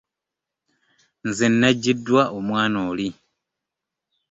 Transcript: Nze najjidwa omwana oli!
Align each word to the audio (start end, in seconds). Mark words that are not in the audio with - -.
Nze 1.27 1.45
najjidwa 1.59 2.21
omwana 2.37 2.79
oli! 2.91 3.07